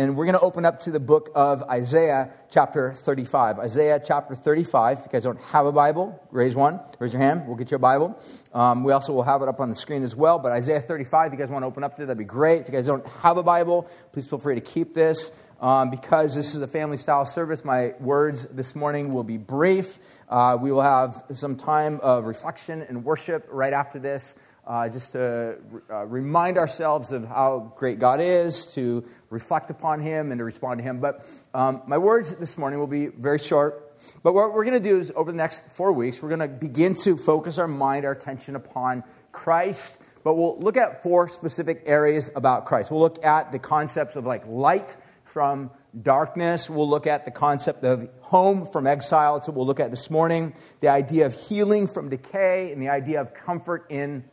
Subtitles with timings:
[0.00, 3.58] And we're going to open up to the book of Isaiah, chapter 35.
[3.58, 4.96] Isaiah, chapter 35.
[4.96, 6.80] If you guys don't have a Bible, raise one.
[6.98, 7.46] Raise your hand.
[7.46, 8.18] We'll get you a Bible.
[8.54, 10.38] Um, we also will have it up on the screen as well.
[10.38, 12.62] But Isaiah 35, if you guys want to open up to it, that'd be great.
[12.62, 15.32] If you guys don't have a Bible, please feel free to keep this.
[15.60, 19.98] Um, because this is a family style service, my words this morning will be brief.
[20.30, 24.34] Uh, we will have some time of reflection and worship right after this
[24.66, 25.56] uh, just to
[25.90, 30.78] uh, remind ourselves of how great God is, to reflect upon Him, and to respond
[30.78, 31.00] to Him.
[31.00, 33.86] But um, my words this morning will be very short.
[34.22, 36.48] But what we're going to do is, over the next four weeks, we're going to
[36.48, 39.98] begin to focus our mind, our attention upon Christ.
[40.22, 42.90] But we'll look at four specific areas about Christ.
[42.90, 45.70] We'll look at the concepts of like light from
[46.02, 46.68] darkness.
[46.68, 49.34] We'll look at the concept of home from exile.
[49.34, 50.54] That's what we'll look at this morning.
[50.80, 54.24] The idea of healing from decay and the idea of comfort in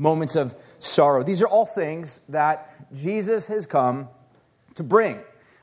[0.00, 1.22] moments of sorrow.
[1.22, 4.08] These are all things that Jesus has come
[4.74, 5.20] to bring.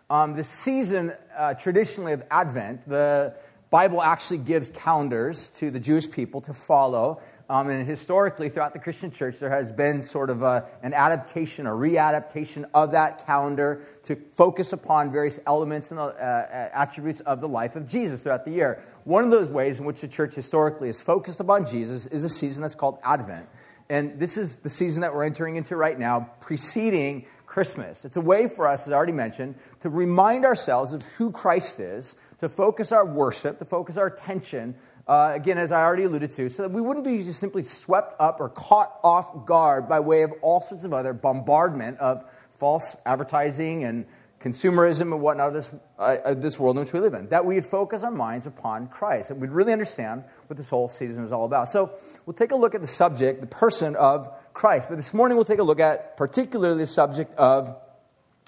[0.10, 3.34] Um, the season, uh, traditionally, of Advent, the
[3.72, 7.20] Bible actually gives calendars to the Jewish people to follow.
[7.50, 11.66] Um, and historically, throughout the Christian church, there has been sort of a, an adaptation
[11.66, 17.42] or readaptation of that calendar to focus upon various elements and uh, uh, attributes of
[17.42, 18.84] the life of Jesus throughout the year.
[19.04, 22.30] One of those ways in which the church historically is focused upon Jesus is a
[22.30, 23.48] season that's called Advent.
[23.90, 28.06] And this is the season that we're entering into right now, preceding Christmas.
[28.06, 31.80] It's a way for us, as I already mentioned, to remind ourselves of who Christ
[31.80, 34.76] is, to focus our worship, to focus our attention,
[35.08, 38.16] uh, again, as I already alluded to, so that we wouldn't be just simply swept
[38.20, 42.26] up or caught off guard by way of all sorts of other bombardment of
[42.60, 44.06] false advertising and
[44.40, 47.28] consumerism and whatnot of this, uh, this world in which we live in.
[47.30, 49.32] That we'd focus our minds upon Christ.
[49.32, 51.70] And we'd really understand what this whole season is all about.
[51.70, 51.94] So
[52.26, 54.90] we'll take a look at the subject, the person of Christ.
[54.90, 57.76] But this morning we'll take a look at particularly the subject of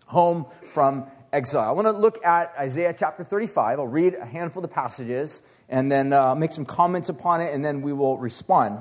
[0.06, 1.70] home from exile.
[1.70, 3.80] I want to look at Isaiah chapter 35.
[3.80, 7.53] I'll read a handful of the passages and then uh, make some comments upon it,
[7.53, 8.80] and then we will respond.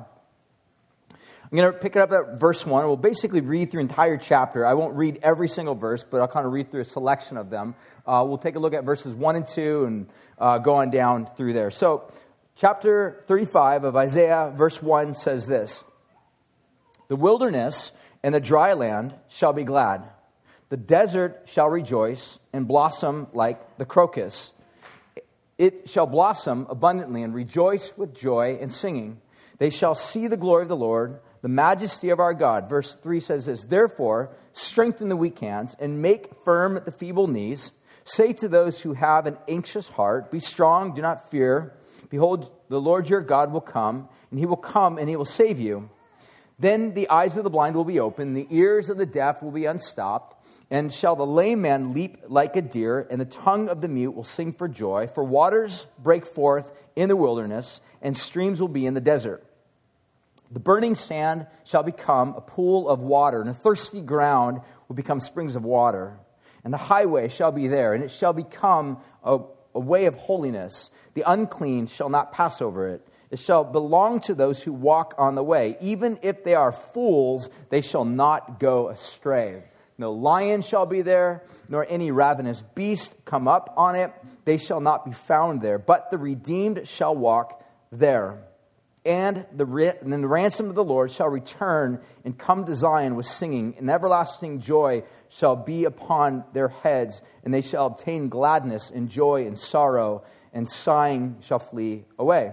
[1.50, 2.84] I'm going to pick it up at verse 1.
[2.84, 4.66] We'll basically read through the entire chapter.
[4.66, 7.48] I won't read every single verse, but I'll kind of read through a selection of
[7.48, 7.74] them.
[8.06, 10.06] Uh, we'll take a look at verses 1 and 2 and
[10.38, 11.70] uh, go on down through there.
[11.70, 12.12] So,
[12.54, 15.84] chapter 35 of Isaiah, verse 1 says this
[17.08, 17.92] The wilderness
[18.22, 20.02] and the dry land shall be glad,
[20.68, 24.52] the desert shall rejoice and blossom like the crocus.
[25.56, 29.22] It shall blossom abundantly and rejoice with joy and singing.
[29.56, 32.68] They shall see the glory of the Lord the majesty of our God.
[32.68, 37.72] Verse 3 says this Therefore, strengthen the weak hands and make firm the feeble knees.
[38.04, 41.74] Say to those who have an anxious heart, Be strong, do not fear.
[42.10, 45.60] Behold, the Lord your God will come, and he will come and he will save
[45.60, 45.90] you.
[46.58, 49.50] Then the eyes of the blind will be opened, the ears of the deaf will
[49.52, 50.36] be unstopped.
[50.70, 54.10] And shall the lame man leap like a deer, and the tongue of the mute
[54.10, 55.06] will sing for joy?
[55.06, 59.47] For waters break forth in the wilderness, and streams will be in the desert.
[60.50, 65.20] The burning sand shall become a pool of water, and a thirsty ground will become
[65.20, 66.18] springs of water.
[66.64, 69.40] And the highway shall be there, and it shall become a,
[69.74, 70.90] a way of holiness.
[71.14, 73.06] The unclean shall not pass over it.
[73.30, 75.76] It shall belong to those who walk on the way.
[75.82, 79.64] Even if they are fools, they shall not go astray.
[79.98, 84.12] No lion shall be there, nor any ravenous beast come up on it.
[84.46, 88.47] They shall not be found there, but the redeemed shall walk there
[89.08, 93.24] and the, and the ransom of the Lord shall return and come to Zion with
[93.24, 99.08] singing, and everlasting joy shall be upon their heads, and they shall obtain gladness and
[99.08, 102.52] joy and sorrow, and sighing shall flee away.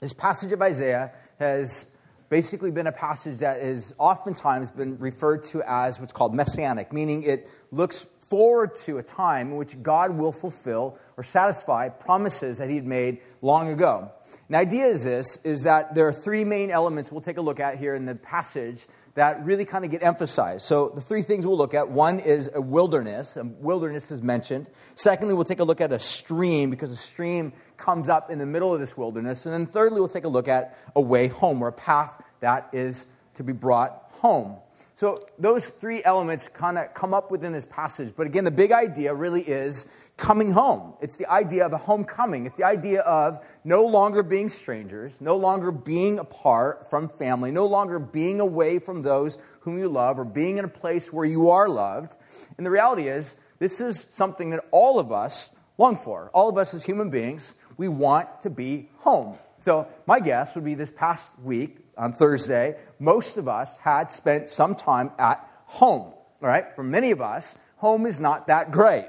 [0.00, 1.88] This passage of Isaiah has
[2.30, 7.22] basically been a passage that has oftentimes been referred to as what's called messianic, meaning
[7.22, 12.68] it looks forward to a time in which God will fulfill or satisfy promises that
[12.68, 14.10] he had made long ago.
[14.48, 17.60] the idea is this is that there are three main elements we'll take a look
[17.60, 20.66] at here in the passage that really kind of get emphasized.
[20.66, 24.68] So the three things we'll look at, one is a wilderness, and wilderness is mentioned.
[24.96, 28.46] Secondly, we'll take a look at a stream because a stream comes up in the
[28.46, 29.46] middle of this wilderness.
[29.46, 32.68] And then thirdly, we'll take a look at a way home or a path that
[32.72, 33.06] is
[33.36, 34.56] to be brought home.
[34.94, 38.14] So those three elements kind of come up within this passage.
[38.16, 39.86] But again, the big idea really is
[40.16, 40.94] coming home.
[41.00, 42.46] It's the idea of a homecoming.
[42.46, 47.66] It's the idea of no longer being strangers, no longer being apart from family, no
[47.66, 51.50] longer being away from those whom you love, or being in a place where you
[51.50, 52.16] are loved.
[52.56, 56.30] And the reality is, this is something that all of us long for.
[56.32, 59.36] All of us as human beings, we want to be home.
[59.60, 64.48] So, my guess would be this past week, on Thursday, most of us had spent
[64.48, 66.12] some time at home.
[66.40, 66.74] Right?
[66.74, 69.06] For many of us, home is not that great,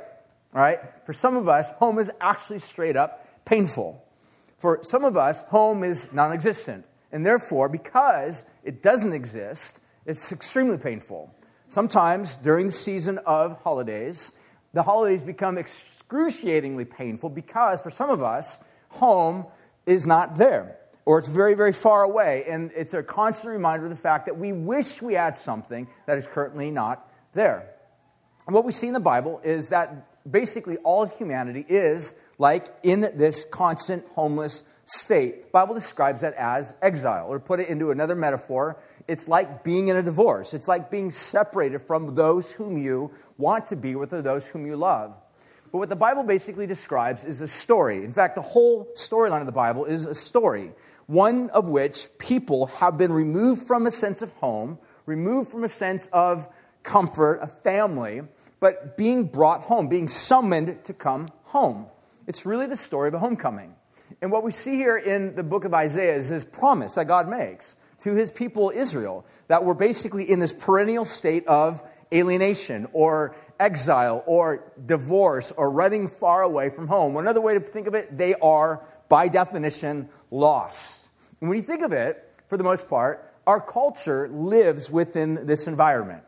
[0.53, 0.79] right?
[1.05, 4.01] For some of us, home is actually straight up painful.
[4.57, 6.85] For some of us, home is non existent.
[7.11, 11.33] And therefore, because it doesn't exist, it's extremely painful.
[11.67, 14.31] Sometimes during the season of holidays,
[14.73, 18.59] the holidays become excruciatingly painful because for some of us,
[18.89, 19.45] home
[19.85, 22.43] is not there or it's very, very far away.
[22.47, 26.17] And it's a constant reminder of the fact that we wish we had something that
[26.17, 27.71] is currently not there.
[28.47, 32.75] And what we see in the Bible is that basically all of humanity is like
[32.83, 35.45] in this constant homeless state.
[35.45, 39.87] The Bible describes that as exile, or put it into another metaphor, it's like being
[39.87, 40.53] in a divorce.
[40.53, 44.65] It's like being separated from those whom you want to be with or those whom
[44.65, 45.15] you love.
[45.71, 48.03] But what the Bible basically describes is a story.
[48.03, 50.71] In fact, the whole storyline of the Bible is a story,
[51.07, 55.69] one of which people have been removed from a sense of home, removed from a
[55.69, 56.47] sense of
[56.83, 58.21] comfort, a family,
[58.59, 61.87] but being brought home, being summoned to come home.
[62.27, 63.75] It's really the story of a homecoming.
[64.21, 67.27] And what we see here in the book of Isaiah is this promise that God
[67.27, 73.35] makes to his people Israel that we're basically in this perennial state of alienation or
[73.59, 77.17] exile or divorce or running far away from home.
[77.17, 81.07] Another way to think of it, they are, by definition, lost.
[81.41, 85.67] And when you think of it, for the most part, our culture lives within this
[85.67, 86.23] environment.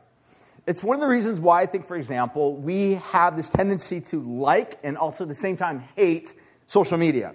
[0.65, 4.21] It's one of the reasons why I think, for example, we have this tendency to
[4.21, 6.33] like and also at the same time hate
[6.65, 7.33] social media.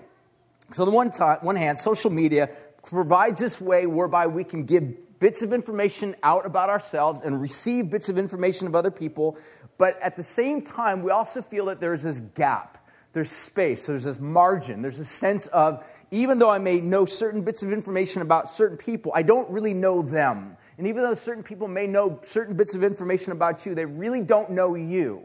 [0.73, 2.51] So, on the one, time, one hand, social media
[2.87, 7.91] provides this way whereby we can give bits of information out about ourselves and receive
[7.91, 9.39] bits of information of other people.
[9.79, 12.82] But at the same time, we also feel that there's this gap,
[13.13, 17.43] there's space, there's this margin, there's a sense of even though I may know certain
[17.43, 20.57] bits of information about certain people, I don't really know them.
[20.77, 24.21] And even though certain people may know certain bits of information about you, they really
[24.21, 25.23] don't know you.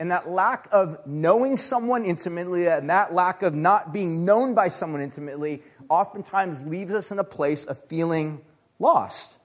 [0.00, 4.68] And that lack of knowing someone intimately and that lack of not being known by
[4.68, 8.40] someone intimately oftentimes leaves us in a place of feeling
[8.78, 9.38] lost.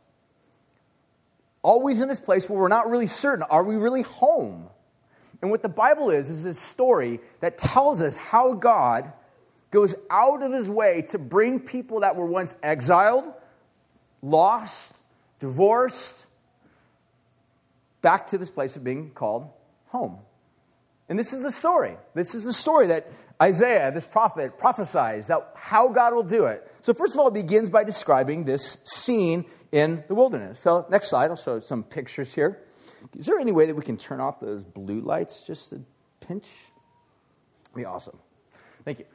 [1.64, 4.70] Always in this place where we're not really certain are we really home?
[5.44, 9.12] And what the Bible is, is a story that tells us how God
[9.72, 13.26] goes out of his way to bring people that were once exiled,
[14.22, 14.94] lost,
[15.42, 16.28] divorced,
[18.02, 19.50] back to this place of being called
[19.88, 20.18] home.
[21.10, 21.98] And this is the story.
[22.14, 23.12] This is the story that
[23.42, 26.66] Isaiah, this prophet, prophesies that how God will do it.
[26.80, 29.44] So, first of all, it begins by describing this scene
[29.74, 30.62] in the wilderness.
[30.62, 32.64] So, next slide, I'll show some pictures here.
[33.18, 35.82] Is there any way that we can turn off those blue lights just a
[36.20, 36.50] pinch?
[37.66, 38.18] That'd be awesome.
[38.86, 39.06] Thank you.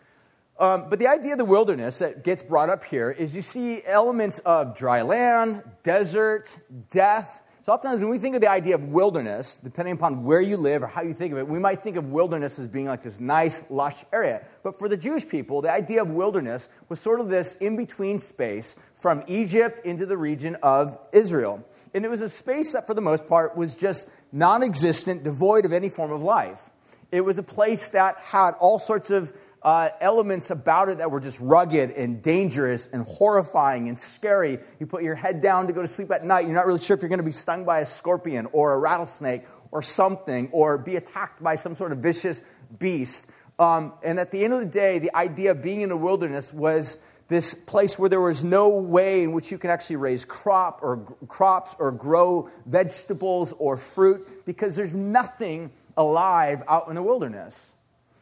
[0.58, 3.82] Um, but the idea of the wilderness that gets brought up here is you see
[3.86, 6.48] elements of dry land, desert,
[6.90, 10.56] death, so oftentimes when we think of the idea of wilderness, depending upon where you
[10.56, 13.02] live or how you think of it, we might think of wilderness as being like
[13.02, 14.46] this nice, lush area.
[14.62, 18.20] But for the Jewish people, the idea of wilderness was sort of this in between
[18.20, 21.62] space from Egypt into the region of Israel.
[21.94, 25.64] And it was a space that, for the most part, was just non existent, devoid
[25.64, 26.70] of any form of life.
[27.10, 29.32] It was a place that had all sorts of
[29.62, 34.58] uh, elements about it that were just rugged and dangerous and horrifying and scary.
[34.78, 36.96] You put your head down to go to sleep at night, you're not really sure
[36.96, 40.78] if you're going to be stung by a scorpion or a rattlesnake or something, or
[40.78, 42.42] be attacked by some sort of vicious
[42.78, 43.26] beast.
[43.58, 46.52] Um, and at the end of the day, the idea of being in the wilderness
[46.52, 50.80] was this place where there was no way in which you can actually raise crop
[50.82, 50.96] or
[51.28, 57.72] crops or grow vegetables or fruit because there's nothing alive out in the wilderness.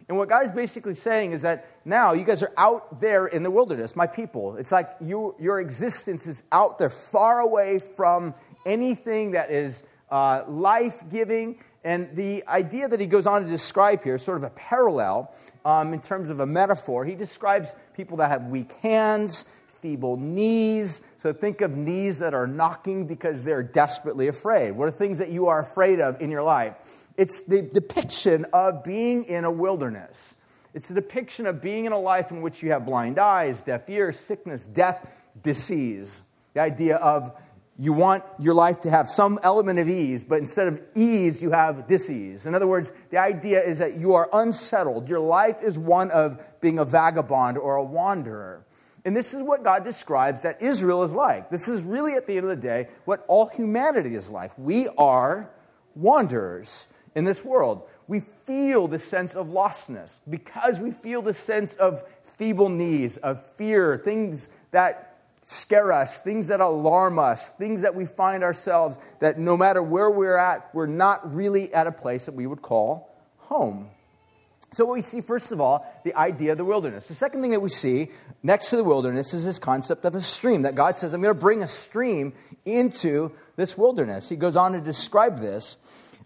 [0.08, 3.42] And what God is basically saying is that now you guys are out there in
[3.42, 4.56] the wilderness, my people.
[4.56, 8.34] It's like you, your existence is out there, far away from
[8.64, 11.58] anything that is uh, life giving.
[11.82, 15.32] And the idea that he goes on to describe here, sort of a parallel
[15.66, 17.04] um, in terms of a metaphor.
[17.04, 19.44] He describes people that have weak hands,
[19.82, 21.02] feeble knees.
[21.16, 24.70] So think of knees that are knocking because they're desperately afraid.
[24.70, 26.74] What are things that you are afraid of in your life?
[27.16, 30.36] It's the depiction of being in a wilderness.
[30.72, 33.90] It's a depiction of being in a life in which you have blind eyes, deaf
[33.90, 36.22] ears, sickness, death, disease.
[36.54, 37.36] The idea of
[37.78, 41.50] you want your life to have some element of ease, but instead of ease, you
[41.50, 42.46] have disease.
[42.46, 45.08] In other words, the idea is that you are unsettled.
[45.08, 48.64] Your life is one of being a vagabond or a wanderer.
[49.04, 51.50] And this is what God describes that Israel is like.
[51.50, 54.52] This is really, at the end of the day, what all humanity is like.
[54.56, 55.50] We are
[55.94, 57.82] wanderers in this world.
[58.08, 63.44] We feel the sense of lostness because we feel the sense of feeble knees, of
[63.56, 65.15] fear, things that
[65.46, 70.10] scare us, things that alarm us, things that we find ourselves that no matter where
[70.10, 73.88] we're at, we're not really at a place that we would call home.
[74.72, 77.06] So, what we see, first of all, the idea of the wilderness.
[77.06, 78.10] The second thing that we see
[78.42, 81.32] next to the wilderness is this concept of a stream, that God says, I'm going
[81.32, 82.32] to bring a stream
[82.64, 84.28] into this wilderness.
[84.28, 85.76] He goes on to describe this,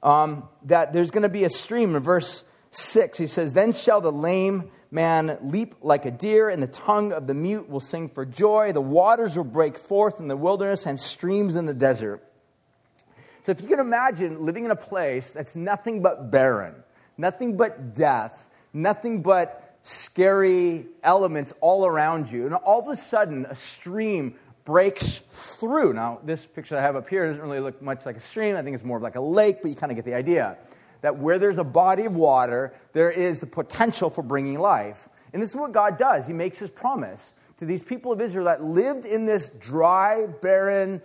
[0.03, 1.95] um, that there's going to be a stream.
[1.95, 6.63] In verse 6, he says, Then shall the lame man leap like a deer, and
[6.63, 8.73] the tongue of the mute will sing for joy.
[8.73, 12.23] The waters will break forth in the wilderness and streams in the desert.
[13.43, 16.75] So, if you can imagine living in a place that's nothing but barren,
[17.17, 22.47] nothing but death, nothing but scary elements all around you.
[22.47, 25.95] And all of a sudden, a stream breaks through.
[25.95, 28.57] Now, this picture I have up here doesn't really look much like a stream.
[28.57, 30.59] I think it's more of like a lake, but you kind of get the idea.
[31.03, 35.09] That where there's a body of water, there is the potential for bringing life.
[35.33, 36.27] And this is what God does.
[36.27, 41.03] He makes his promise to these people of Israel that lived in this dry, barren,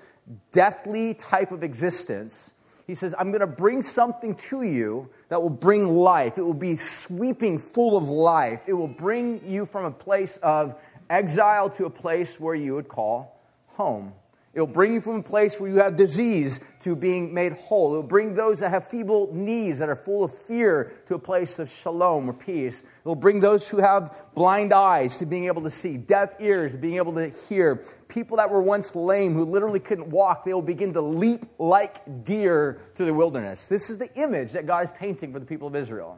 [0.52, 2.52] deathly type of existence
[2.88, 6.38] he says, I'm going to bring something to you that will bring life.
[6.38, 8.62] It will be sweeping full of life.
[8.68, 10.76] It will bring you from a place of
[11.10, 14.14] exile to a place where you would call home.
[14.56, 17.92] It'll bring you from a place where you have disease to being made whole.
[17.92, 21.60] It'll bring those that have feeble knees that are full of fear to a place
[21.60, 22.82] of shalom or peace.
[23.02, 26.78] It'll bring those who have blind eyes to being able to see, deaf ears to
[26.78, 27.84] being able to hear.
[28.08, 32.24] People that were once lame who literally couldn't walk, they will begin to leap like
[32.24, 33.68] deer through the wilderness.
[33.68, 36.18] This is the image that God is painting for the people of Israel.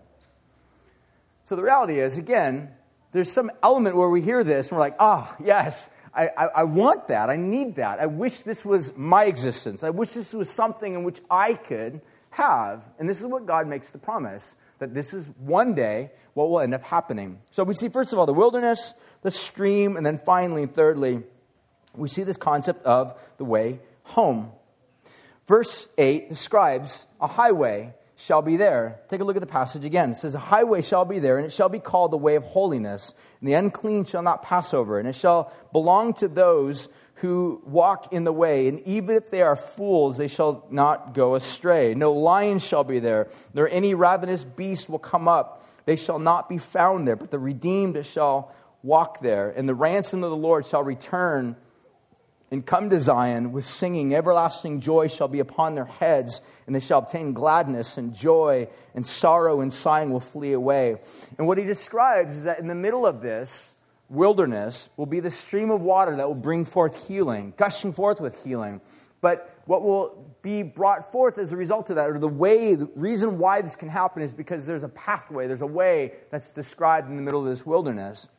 [1.46, 2.70] So the reality is, again,
[3.14, 6.46] there's some element where we hear this and we're like, ah, oh, yes I, I,
[6.46, 7.30] I, want that.
[7.30, 8.00] I need that.
[8.00, 9.84] I wish this was my existence.
[9.84, 12.90] I wish this was something in which I could have.
[12.98, 16.60] And this is what God makes the promise that this is one day what will
[16.60, 17.40] end up happening.
[17.52, 21.24] So we see, first of all, the wilderness, the stream, and then finally, thirdly,
[21.96, 24.52] we see this concept of the way home.
[25.48, 29.00] Verse 8 describes a highway shall be there.
[29.08, 30.12] Take a look at the passage again.
[30.12, 32.44] It says, A highway shall be there, and it shall be called the way of
[32.44, 33.14] holiness.
[33.40, 38.12] And the unclean shall not pass over, and it shall belong to those who walk
[38.12, 38.68] in the way.
[38.68, 41.94] And even if they are fools, they shall not go astray.
[41.94, 45.64] No lion shall be there, nor any ravenous beast will come up.
[45.86, 49.50] They shall not be found there, but the redeemed shall walk there.
[49.52, 51.56] And the ransom of the Lord shall return
[52.50, 54.16] and come to Zion with singing.
[54.16, 59.06] Everlasting joy shall be upon their heads, and they shall obtain gladness and joy, and
[59.06, 60.98] sorrow and sighing will flee away.
[61.38, 63.76] And what he describes is that in the middle of this
[64.10, 68.44] wilderness will be the stream of water that will bring forth healing, gushing forth with
[68.44, 68.80] healing.
[69.20, 72.86] But what will be brought forth as a result of that, or the way, the
[72.96, 77.10] reason why this can happen is because there's a pathway, there's a way that's described
[77.10, 78.30] in the middle of this wilderness.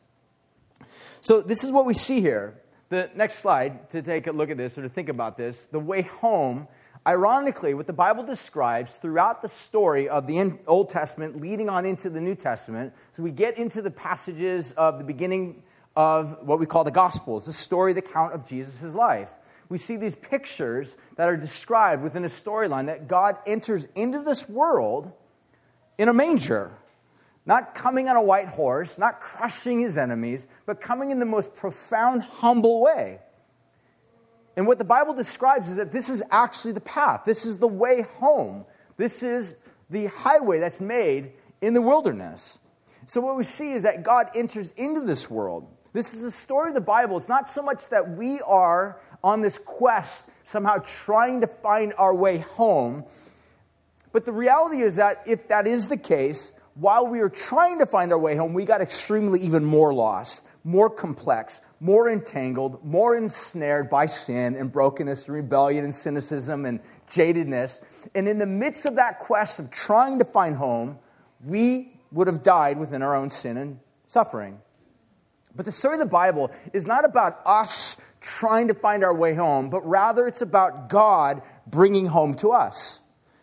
[1.21, 2.55] So, this is what we see here
[2.89, 5.79] the next slide to take a look at this or to think about this the
[5.79, 6.67] way home,
[7.07, 12.09] ironically, what the Bible describes throughout the story of the Old Testament leading on into
[12.09, 12.93] the New Testament.
[13.13, 15.63] So we get into the passages of the beginning
[15.95, 19.29] of what we call the Gospels, the story, the account of Jesus' life.
[19.69, 24.49] We see these pictures that are described within a storyline that God enters into this
[24.49, 25.11] world
[25.99, 26.71] in a manger
[27.45, 31.55] not coming on a white horse, not crushing his enemies, but coming in the most
[31.55, 33.19] profound, humble way.
[34.55, 37.23] And what the Bible describes is that this is actually the path.
[37.25, 38.65] This is the way home.
[38.97, 39.55] This is
[39.89, 41.31] the highway that's made
[41.61, 42.59] in the wilderness.
[43.05, 45.67] So, what we see is that God enters into this world.
[45.93, 47.17] This is the story of the Bible.
[47.17, 52.13] It's not so much that we are on this quest, somehow trying to find our
[52.13, 53.05] way home.
[54.11, 57.85] But the reality is that if that is the case, while we were trying to
[57.85, 63.17] find our way home, we got extremely even more lost, more complex, more entangled, more
[63.17, 67.81] ensnared by sin and brokenness and rebellion and cynicism and jadedness.
[68.15, 70.97] And in the midst of that quest of trying to find home,
[71.43, 74.59] we would have died within our own sin and suffering.
[75.55, 79.33] But the story of the Bible is not about us trying to find our way
[79.33, 83.01] home, but rather it's about God bringing home to us.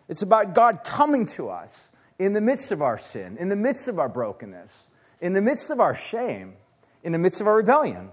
[0.09, 3.89] It's about God coming to us in the midst of our sin, in the midst
[3.89, 6.55] of our brokenness, in the midst of our shame,
[7.03, 8.11] in the midst of our rebellion,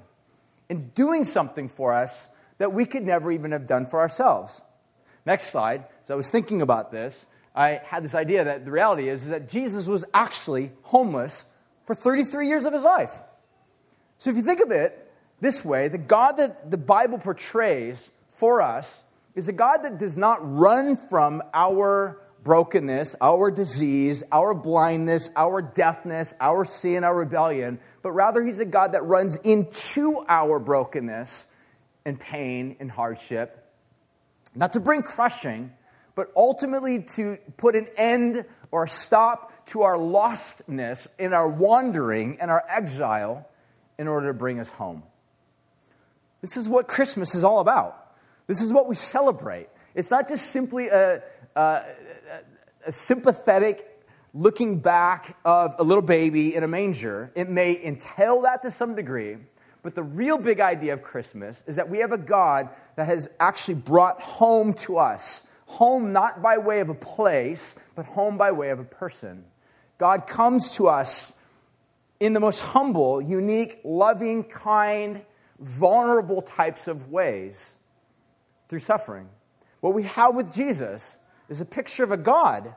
[0.70, 4.62] and doing something for us that we could never even have done for ourselves.
[5.26, 5.86] Next slide.
[6.08, 7.26] So I was thinking about this.
[7.56, 11.46] I had this idea that the reality is, is that Jesus was actually homeless
[11.86, 13.20] for 33 years of his life.
[14.18, 18.62] So if you think of it this way, the God that the Bible portrays for
[18.62, 19.04] us
[19.36, 25.62] is a God that does not run from our brokenness, our disease, our blindness, our
[25.62, 31.48] deafness, our sin, our rebellion, but rather He's a God that runs into our brokenness
[32.06, 33.72] and pain and hardship,
[34.56, 35.72] not to bring crushing,
[36.16, 42.40] but ultimately to put an end or a stop to our lostness in our wandering
[42.42, 43.48] and our exile
[43.98, 45.04] in order to bring us home.
[46.42, 48.16] This is what Christmas is all about.
[48.48, 49.70] This is what we celebrate.
[49.96, 51.24] It's not just simply a,
[51.56, 51.84] a,
[52.86, 53.90] a sympathetic
[54.34, 57.32] looking back of a little baby in a manger.
[57.36, 59.38] It may entail that to some degree,
[59.84, 63.30] but the real big idea of Christmas is that we have a God that has
[63.40, 65.44] actually brought home to us.
[65.66, 69.44] Home not by way of a place, but home by way of a person.
[69.98, 71.32] God comes to us
[72.20, 75.24] in the most humble, unique, loving, kind,
[75.60, 77.76] vulnerable types of ways
[78.70, 79.28] through suffering.
[79.82, 81.18] What we have with Jesus
[81.50, 82.74] is a picture of a God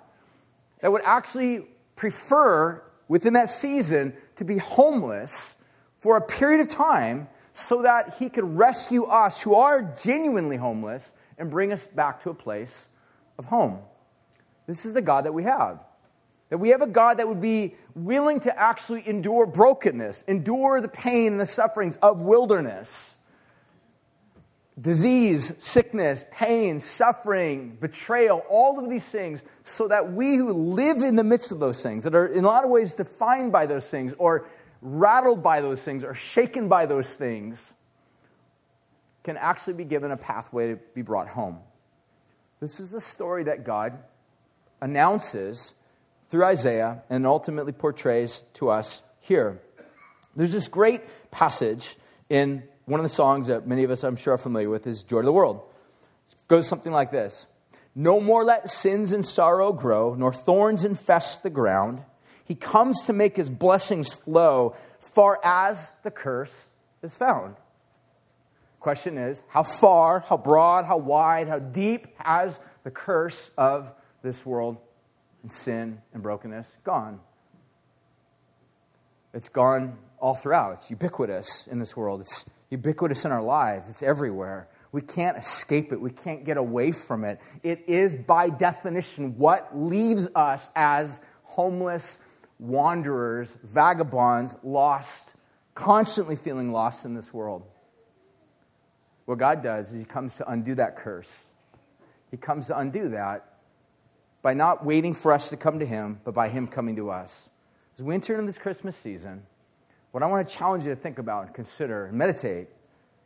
[0.81, 5.57] that would actually prefer within that season to be homeless
[5.99, 11.13] for a period of time so that he could rescue us who are genuinely homeless
[11.39, 12.89] and bring us back to a place
[13.39, 13.79] of home.
[14.67, 15.81] This is the God that we have.
[16.51, 20.89] That we have a God that would be willing to actually endure brokenness, endure the
[20.89, 23.16] pain and the sufferings of wilderness
[24.81, 31.17] disease, sickness, pain, suffering, betrayal, all of these things, so that we who live in
[31.17, 33.89] the midst of those things, that are in a lot of ways defined by those
[33.89, 34.47] things, or
[34.83, 37.73] rattled by those things, or shaken by those things,
[39.25, 41.59] can actually be given a pathway to be brought home.
[42.61, 43.99] This is the story that God
[44.81, 45.75] announces
[46.29, 49.61] through Isaiah and ultimately portrays to us here.
[50.37, 51.97] There's this great passage
[52.29, 55.03] in one of the songs that many of us, I'm sure, are familiar with is
[55.03, 55.61] Joy to the World.
[56.31, 57.47] It goes something like this
[57.95, 62.03] No more let sins and sorrow grow, nor thorns infest the ground.
[62.45, 66.69] He comes to make his blessings flow far as the curse
[67.03, 67.57] is found.
[68.79, 74.47] Question is, how far, how broad, how wide, how deep has the curse of this
[74.47, 74.77] world
[75.43, 77.19] and sin and brokenness gone?
[79.35, 80.75] It's gone all throughout.
[80.75, 82.21] It's ubiquitous in this world.
[82.21, 84.69] It's ubiquitous in our lives, it's everywhere.
[84.93, 87.41] We can't escape it, we can't get away from it.
[87.63, 92.19] It is, by definition, what leaves us as homeless
[92.59, 95.35] wanderers, vagabonds, lost,
[95.75, 97.65] constantly feeling lost in this world.
[99.27, 101.45] What God does is He comes to undo that curse.
[102.31, 103.57] He comes to undo that
[104.43, 107.51] by not waiting for us to come to Him, but by Him coming to us.
[107.97, 109.43] As we enter into this Christmas season,
[110.17, 112.69] what I want to challenge you to think about and consider and meditate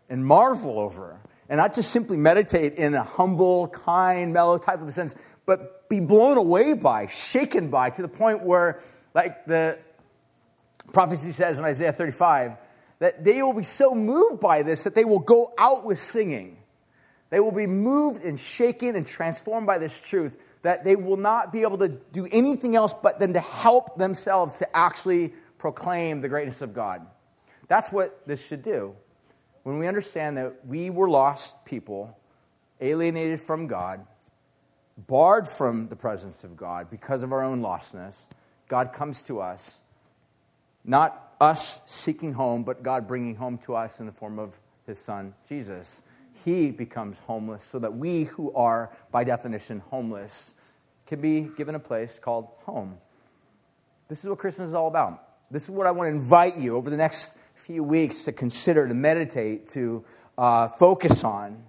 [0.09, 1.21] and marvel over.
[1.49, 5.15] And not just simply meditate in a humble, kind, mellow type of a sense,
[5.47, 8.81] but be blown away by, shaken by, to the point where,
[9.15, 9.79] like the
[10.93, 12.57] prophecy says in Isaiah 35,
[12.99, 16.57] that they will be so moved by this that they will go out with singing.
[17.29, 21.53] They will be moved and shaken and transformed by this truth that they will not
[21.53, 26.29] be able to do anything else but then to help themselves to actually proclaim the
[26.29, 27.07] greatness of God.
[27.69, 28.97] That's what this should do.
[29.63, 32.19] When we understand that we were lost people,
[32.81, 34.05] alienated from God,
[34.97, 38.27] barred from the presence of God because of our own lostness,
[38.69, 39.79] God comes to us.
[40.83, 44.99] Not us seeking home, but God bringing home to us in the form of his
[44.99, 46.03] son, Jesus.
[46.43, 50.55] He becomes homeless so that we who are, by definition, homeless,
[51.07, 52.97] can be given a place called home.
[54.09, 55.30] This is what Christmas is all about.
[55.53, 58.87] This is what I want to invite you over the next few weeks to consider,
[58.87, 60.05] to meditate, to
[60.39, 61.65] uh, focus on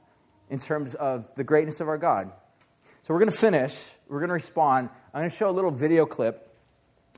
[0.52, 2.32] in terms of the greatness of our God.
[3.02, 3.76] So we're going to finish.
[4.08, 4.90] We're going to respond.
[5.12, 6.56] I'm going to show a little video clip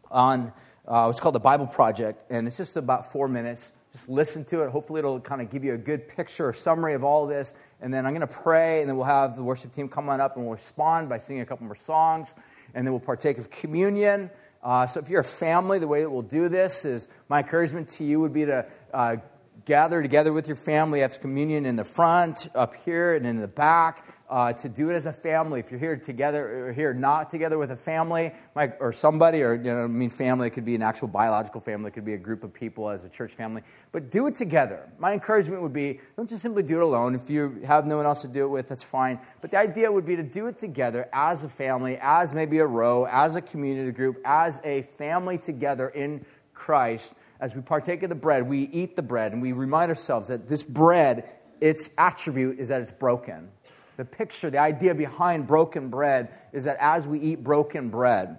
[0.10, 0.54] on
[0.88, 3.73] uh, what's called the Bible Project, and it's just about four minutes.
[3.91, 4.69] Just listen to it.
[4.69, 7.54] Hopefully, it'll kind of give you a good picture or summary of all of this.
[7.82, 10.21] And then I'm going to pray, and then we'll have the worship team come on
[10.21, 12.36] up and we'll respond by singing a couple more songs.
[12.73, 14.32] And then we'll partake of communion.
[14.63, 17.89] Uh, so if you're a family, the way that we'll do this is my encouragement
[17.89, 19.17] to you would be to uh,
[19.65, 23.47] gather together with your family, have communion in the front, up here, and in the
[23.47, 25.60] back uh, to do it as a family.
[25.60, 28.32] If you're here together or here not together with a family
[28.80, 31.89] or somebody, or you know, I mean, family, it could be an actual biological family,
[31.89, 34.89] it could be a group of people as a church family, but do it together.
[34.98, 37.13] My encouragement would be don't just simply do it alone.
[37.13, 39.19] If you have no one else to do it with, that's fine.
[39.39, 42.65] But the idea would be to do it together as a family, as maybe a
[42.65, 47.13] row, as a community group, as a family together in Christ.
[47.39, 50.50] As we partake of the bread, we eat the bread and we remind ourselves that
[50.50, 51.30] this bread,
[51.62, 53.50] its attribute is that it's broken
[53.97, 58.38] the picture, the idea behind broken bread is that as we eat broken bread,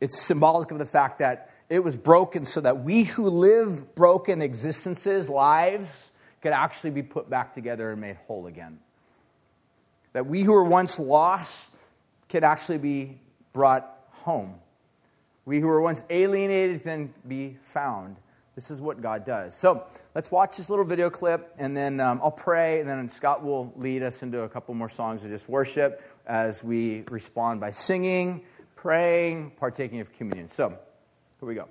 [0.00, 4.42] it's symbolic of the fact that it was broken so that we who live broken
[4.42, 6.10] existences, lives,
[6.42, 8.78] could actually be put back together and made whole again.
[10.12, 11.70] That we who were once lost
[12.28, 13.18] could actually be
[13.52, 14.56] brought home.
[15.44, 18.16] We who were once alienated can be found.
[18.54, 19.56] This is what God does.
[19.56, 23.42] So let's watch this little video clip, and then um, I'll pray, and then Scott
[23.42, 27.70] will lead us into a couple more songs of just worship as we respond by
[27.70, 28.42] singing,
[28.76, 30.50] praying, partaking of communion.
[30.50, 31.66] So here we go.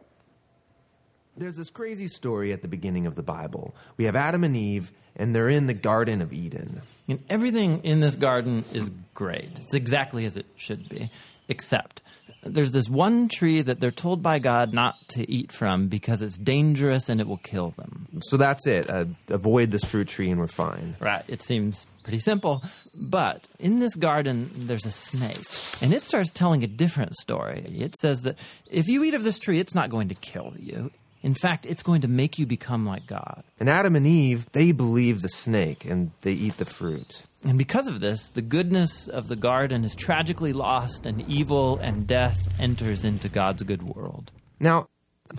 [1.37, 3.75] There's this crazy story at the beginning of the Bible.
[3.95, 6.81] We have Adam and Eve, and they're in the Garden of Eden.
[7.07, 9.51] And everything in this garden is great.
[9.59, 11.09] It's exactly as it should be,
[11.47, 12.01] except
[12.43, 16.37] there's this one tree that they're told by God not to eat from because it's
[16.37, 18.07] dangerous and it will kill them.
[18.21, 18.89] So that's it.
[18.89, 20.95] Uh, avoid this fruit tree, and we're fine.
[20.99, 21.23] Right.
[21.27, 22.63] It seems pretty simple.
[22.95, 25.45] But in this garden, there's a snake,
[25.81, 27.63] and it starts telling a different story.
[27.67, 30.91] It says that if you eat of this tree, it's not going to kill you.
[31.23, 33.43] In fact, it's going to make you become like God.
[33.59, 37.25] And Adam and Eve, they believe the snake and they eat the fruit.
[37.43, 42.05] And because of this, the goodness of the garden is tragically lost, and evil and
[42.05, 44.31] death enters into God's good world.
[44.59, 44.89] Now,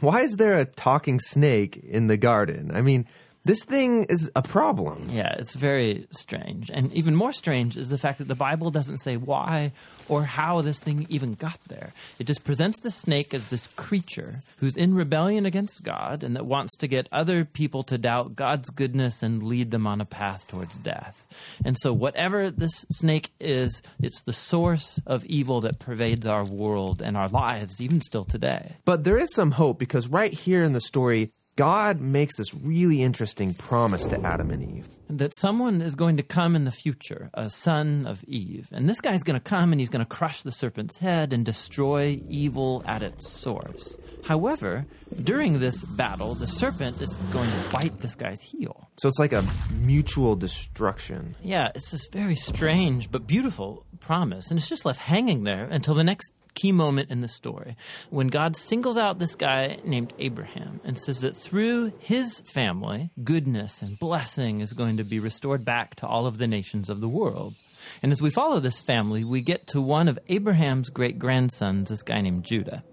[0.00, 2.72] why is there a talking snake in the garden?
[2.74, 3.06] I mean,
[3.44, 5.08] this thing is a problem.
[5.10, 6.70] Yeah, it's very strange.
[6.70, 9.72] And even more strange is the fact that the Bible doesn't say why
[10.08, 11.92] or how this thing even got there.
[12.18, 16.46] It just presents the snake as this creature who's in rebellion against God and that
[16.46, 20.46] wants to get other people to doubt God's goodness and lead them on a path
[20.46, 21.26] towards death.
[21.64, 27.02] And so, whatever this snake is, it's the source of evil that pervades our world
[27.02, 28.76] and our lives, even still today.
[28.84, 33.02] But there is some hope because right here in the story, God makes this really
[33.02, 34.88] interesting promise to Adam and Eve.
[35.10, 38.68] That someone is going to come in the future, a son of Eve.
[38.72, 41.44] And this guy's going to come and he's going to crush the serpent's head and
[41.44, 43.98] destroy evil at its source.
[44.24, 44.86] However,
[45.22, 48.88] during this battle, the serpent is going to bite this guy's heel.
[48.96, 49.44] So it's like a
[49.78, 51.34] mutual destruction.
[51.42, 54.50] Yeah, it's this very strange but beautiful promise.
[54.50, 57.76] And it's just left hanging there until the next key moment in the story
[58.10, 63.82] when God singles out this guy named Abraham and says that through his family, goodness
[63.82, 67.08] and blessing is going to be restored back to all of the nations of the
[67.08, 67.54] world.
[68.02, 72.02] And as we follow this family, we get to one of Abraham's great grandsons, this
[72.02, 72.84] guy named Judah.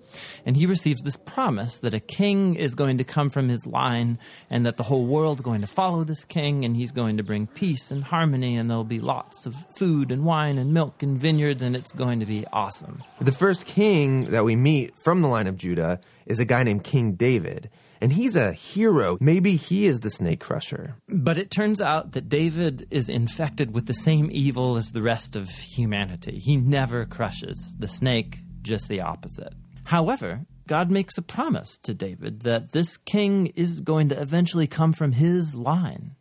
[0.46, 4.20] And he receives this promise that a king is going to come from his line
[4.50, 7.48] and that the whole world's going to follow this king and he's going to bring
[7.48, 11.64] peace and harmony and there'll be lots of food and wine and milk and vineyards
[11.64, 13.04] and it's going to be awesome.
[13.22, 16.84] The first king that we meet from the line of Judah is a guy named
[16.84, 17.70] King David.
[18.02, 19.18] And he's a hero.
[19.20, 20.96] Maybe he is the snake crusher.
[21.10, 25.36] But it turns out that David is infected with the same evil as the rest
[25.36, 26.40] of humanity.
[26.40, 29.54] He never crushes the snake, just the opposite.
[29.90, 34.94] However, God makes a promise to David that this king is going to eventually come
[34.94, 36.12] from his line.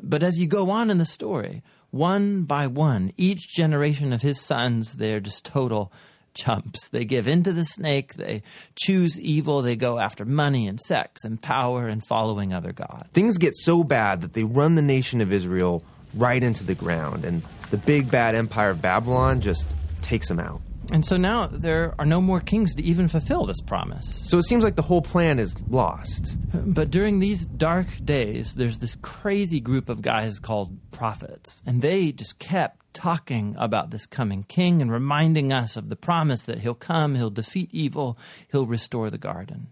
[0.00, 4.40] But as you go on in the story, one by one, each generation of his
[4.40, 5.92] sons, they're just total
[6.34, 6.88] chumps.
[6.90, 8.44] They give in to the snake, they
[8.76, 13.08] choose evil, they go after money and sex and power and following other gods.
[13.12, 15.82] Things get so bad that they run the nation of Israel
[16.14, 20.60] right into the ground, and the big bad empire of Babylon just takes them out.
[20.92, 24.22] And so now there are no more kings to even fulfill this promise.
[24.28, 26.36] So it seems like the whole plan is lost.
[26.54, 32.12] But during these dark days, there's this crazy group of guys called prophets, and they
[32.12, 36.74] just kept talking about this coming king and reminding us of the promise that he'll
[36.74, 38.16] come, he'll defeat evil,
[38.50, 39.68] he'll restore the garden.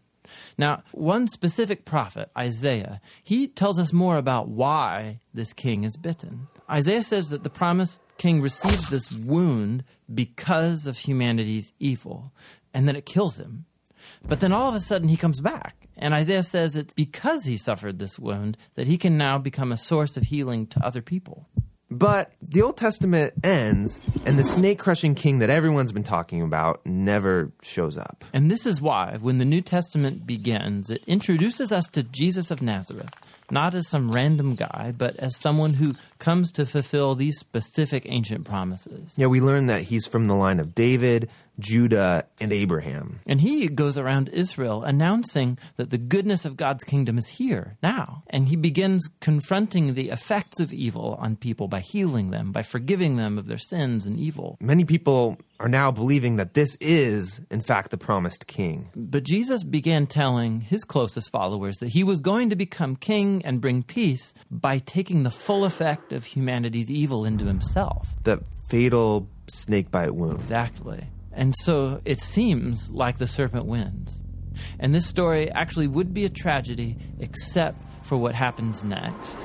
[0.59, 6.49] Now, one specific prophet, Isaiah, he tells us more about why this king is bitten.
[6.71, 12.33] Isaiah says that the promised king receives this wound because of humanity's evil,
[12.73, 13.67] and then it kills him.
[14.27, 15.89] But then all of a sudden he comes back.
[15.97, 19.77] And Isaiah says it's because he suffered this wound that he can now become a
[19.77, 21.49] source of healing to other people.
[21.95, 26.85] But the Old Testament ends, and the snake crushing king that everyone's been talking about
[26.85, 28.25] never shows up.
[28.33, 32.61] And this is why, when the New Testament begins, it introduces us to Jesus of
[32.63, 33.15] Nazareth,
[33.49, 38.45] not as some random guy, but as someone who comes to fulfill these specific ancient
[38.45, 39.13] promises.
[39.17, 43.21] Yeah, we learn that he's from the line of David, Judah, and Abraham.
[43.27, 48.23] And he goes around Israel announcing that the goodness of God's kingdom is here now.
[48.29, 53.17] And he begins confronting the effects of evil on people by healing them, by forgiving
[53.17, 54.57] them of their sins and evil.
[54.61, 58.91] Many people are now believing that this is, in fact, the promised king.
[58.97, 63.61] But Jesus began telling his closest followers that he was going to become king and
[63.61, 68.09] bring peace by taking the full effect of humanity's evil into himself.
[68.25, 70.41] The fatal snake bite wound.
[70.41, 71.09] Exactly.
[71.37, 74.19] And so it seems like the serpent wins.
[74.79, 79.37] And this story actually would be a tragedy except for what happens next.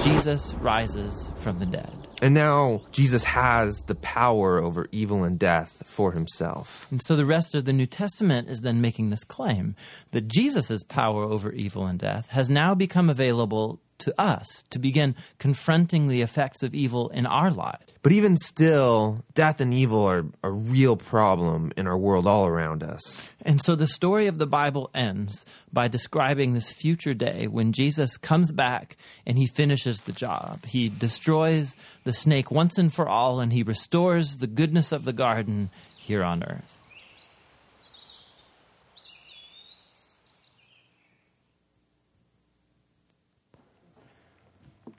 [0.00, 2.04] Jesus rises from the dead.
[2.22, 6.86] And now Jesus has the power over evil and death for himself.
[6.90, 9.74] And so the rest of the New Testament is then making this claim
[10.12, 15.14] that Jesus' power over evil and death has now become available to us to begin
[15.38, 17.84] confronting the effects of evil in our lives.
[18.02, 22.82] But even still, death and evil are a real problem in our world all around
[22.82, 23.30] us.
[23.42, 28.18] And so the story of the Bible ends by describing this future day when Jesus
[28.18, 30.66] comes back and he finishes the job.
[30.66, 35.14] He destroys the snake once and for all, and he restores the goodness of the
[35.14, 36.73] garden here on earth.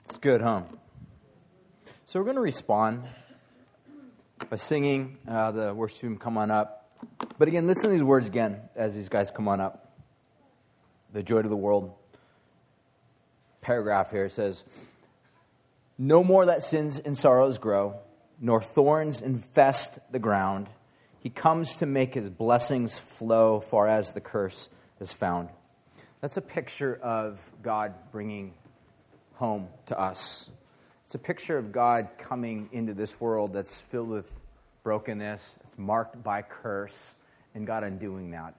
[0.08, 0.62] It's good, huh?
[2.04, 3.02] So we're going to respond
[4.48, 5.18] by singing.
[5.26, 6.88] Uh, the worship team come on up.
[7.40, 9.98] But again, listen to these words again as these guys come on up.
[11.12, 11.92] The joy to the world.
[13.60, 14.62] Paragraph here says,
[15.98, 17.98] No more that sins and sorrows grow,
[18.40, 20.68] nor thorns infest the ground.
[21.18, 24.68] He comes to make his blessings flow far as the curse
[25.00, 25.48] is found.
[26.20, 28.54] That's a picture of God bringing
[29.36, 30.50] home to us.
[31.04, 34.30] It's a picture of God coming into this world that's filled with
[34.82, 37.14] brokenness, it's marked by curse,
[37.54, 38.54] and God undoing that.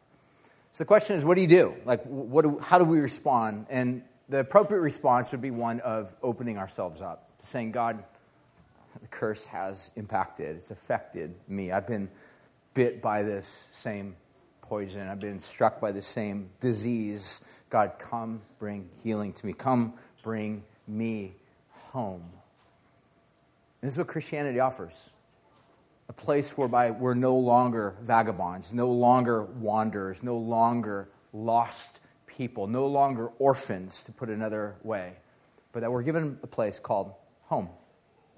[0.72, 1.76] So the question is, what do you do?
[1.86, 3.66] Like, what do, how do we respond?
[3.70, 8.04] And the appropriate response would be one of opening ourselves up, saying, God,
[9.02, 11.72] the curse has impacted, it's affected me.
[11.72, 12.10] I've been
[12.74, 14.16] bit by this same
[14.62, 17.42] poison, I've been struck by the same disease.
[17.70, 19.54] God, come bring healing to me.
[19.54, 19.94] Come
[20.28, 21.34] bring me
[21.94, 22.22] home.
[23.82, 25.10] And this is what Christianity offers
[26.10, 32.88] a place whereby we're no longer vagabonds, no longer wanderers, no longer lost people, no
[32.88, 35.13] longer orphans, to put another way,
[35.72, 37.13] but that we're given a place called
[37.44, 37.70] home.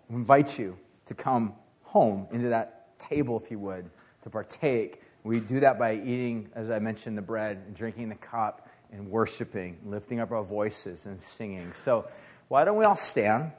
[0.09, 3.89] We invite you to come home into that table, if you would,
[4.21, 5.01] to partake.
[5.23, 9.09] We do that by eating, as I mentioned, the bread and drinking the cup and
[9.09, 11.71] worshiping, lifting up our voices and singing.
[11.73, 12.07] So,
[12.47, 13.51] why don't we all stand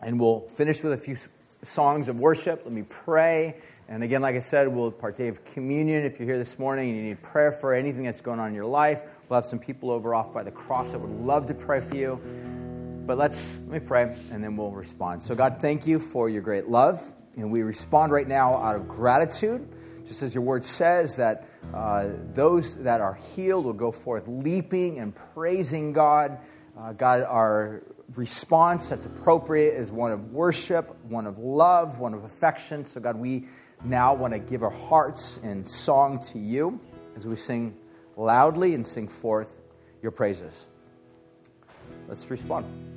[0.00, 1.16] and we'll finish with a few
[1.62, 2.62] songs of worship.
[2.64, 3.56] Let me pray.
[3.88, 6.04] And again, like I said, we'll partake of communion.
[6.04, 8.54] If you're here this morning and you need prayer for anything that's going on in
[8.54, 11.54] your life, we'll have some people over off by the cross that would love to
[11.54, 12.20] pray for you.
[13.06, 15.22] But let's let me pray and then we'll respond.
[15.22, 17.02] So, God, thank you for your great love.
[17.36, 19.68] And we respond right now out of gratitude,
[20.06, 24.98] just as your word says that uh, those that are healed will go forth leaping
[24.98, 26.38] and praising God.
[26.78, 27.82] Uh, God, our
[28.14, 32.84] response that's appropriate is one of worship, one of love, one of affection.
[32.84, 33.46] So, God, we
[33.84, 36.80] now want to give our hearts in song to you
[37.16, 37.76] as we sing
[38.16, 39.50] loudly and sing forth
[40.02, 40.66] your praises.
[42.08, 42.89] Let's respond.